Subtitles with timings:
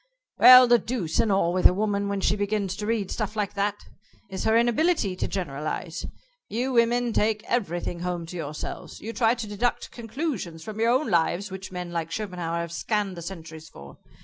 [0.39, 3.53] "Well, the deuce and all with a woman when she begins to read stuff like
[3.53, 3.77] that
[4.31, 6.07] is her inability to generalize.
[6.49, 8.99] You women take everything home to yourselves.
[8.99, 13.15] You try to deduct conclusions from your own lives which men like Schopenhauer have scanned
[13.15, 13.99] the centuries for.